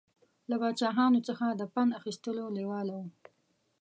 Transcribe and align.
له 0.49 0.55
پاچاهانو 0.61 1.19
څخه 1.27 1.45
د 1.51 1.61
پند 1.73 1.91
اخیستلو 1.99 2.45
لېواله 2.57 2.93
و. 2.97 3.01